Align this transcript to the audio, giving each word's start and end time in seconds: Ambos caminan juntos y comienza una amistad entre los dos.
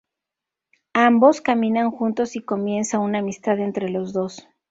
Ambos 0.95 1.41
caminan 1.41 1.91
juntos 1.91 2.35
y 2.35 2.41
comienza 2.41 2.97
una 2.97 3.19
amistad 3.19 3.59
entre 3.59 3.87
los 3.89 4.13
dos. 4.13 4.47